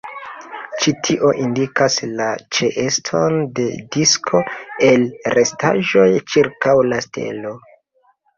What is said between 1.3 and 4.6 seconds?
indikas la ĉeeston de disko